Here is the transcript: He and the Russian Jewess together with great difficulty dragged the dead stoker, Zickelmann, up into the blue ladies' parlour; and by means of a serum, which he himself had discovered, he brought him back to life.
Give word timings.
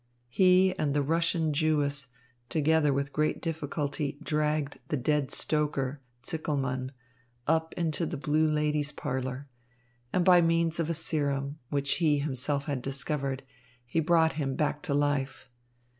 He 0.29 0.73
and 0.79 0.95
the 0.95 1.03
Russian 1.03 1.53
Jewess 1.53 2.07
together 2.49 2.91
with 2.91 3.13
great 3.13 3.39
difficulty 3.39 4.17
dragged 4.23 4.79
the 4.87 4.97
dead 4.97 5.29
stoker, 5.29 6.01
Zickelmann, 6.25 6.89
up 7.45 7.75
into 7.77 8.07
the 8.07 8.17
blue 8.17 8.49
ladies' 8.49 8.91
parlour; 8.91 9.47
and 10.11 10.25
by 10.25 10.41
means 10.41 10.79
of 10.79 10.89
a 10.89 10.95
serum, 10.95 11.59
which 11.69 11.97
he 11.97 12.17
himself 12.17 12.65
had 12.65 12.81
discovered, 12.81 13.43
he 13.85 13.99
brought 13.99 14.33
him 14.33 14.55
back 14.55 14.81
to 14.81 14.95
life. 14.95 15.51